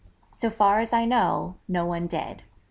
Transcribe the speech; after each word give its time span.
So 0.31 0.49
far 0.49 0.79
as 0.79 0.93
I 0.93 1.05
know, 1.05 1.57
no 1.67 1.85
one 1.85 2.07
did. 2.07 2.41